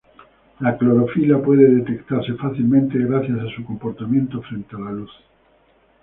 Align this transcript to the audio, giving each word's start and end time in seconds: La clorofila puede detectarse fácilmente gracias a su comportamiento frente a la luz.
La 0.61 0.75
clorofila 0.79 1.43
puede 1.43 1.69
detectarse 1.75 2.33
fácilmente 2.33 2.97
gracias 2.97 3.37
a 3.39 3.55
su 3.55 3.63
comportamiento 3.63 4.41
frente 4.41 4.75
a 4.75 4.79
la 4.79 4.91
luz. 4.93 5.11